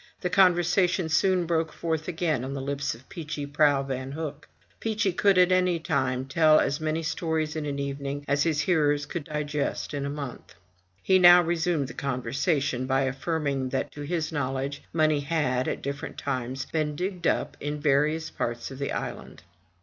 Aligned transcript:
The 0.21 0.31
conversation 0.31 1.09
soon 1.09 1.45
broke 1.45 1.71
forth 1.71 2.07
again 2.07 2.41
from 2.41 2.55
the 2.55 2.59
lips 2.59 2.95
of 2.95 3.07
Peechy 3.07 3.45
Prauw 3.45 3.83
Van 3.85 4.13
Hook. 4.13 4.47
Peechy 4.79 5.15
could, 5.15 5.37
at 5.37 5.51
any 5.51 5.77
time, 5.79 6.25
tell 6.25 6.59
as 6.59 6.79
many 6.81 7.03
stories 7.03 7.55
in 7.55 7.67
an 7.67 7.77
evening 7.77 8.25
as 8.27 8.41
his 8.41 8.61
hearers 8.61 9.05
could 9.05 9.25
digest 9.25 9.93
in 9.93 10.03
a 10.03 10.09
month. 10.09 10.55
He 11.03 11.19
now 11.19 11.43
resumed 11.43 11.87
the 11.87 11.93
conversation, 11.93 12.87
by 12.87 13.01
affirming 13.03 13.69
that, 13.69 13.91
to 13.91 14.01
his 14.01 14.31
knowledge, 14.31 14.81
money 14.91 15.19
had, 15.19 15.67
at 15.67 15.83
different 15.83 16.17
times, 16.17 16.65
been 16.65 16.95
digged 16.95 17.27
up 17.27 17.55
in 17.59 17.79
various 17.79 18.31
parts 18.31 18.71
of 18.71 18.79
the 18.79 18.91
island. 18.93 19.43